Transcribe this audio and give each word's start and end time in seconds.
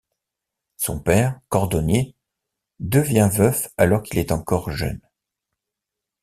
Son 0.77 0.99
père, 0.99 1.39
cordonnier, 1.47 2.15
devient 2.79 3.29
veuf 3.31 3.69
alors 3.77 4.01
qu'il 4.01 4.17
est 4.17 4.31
encore 4.31 4.71
jeune. 4.71 4.99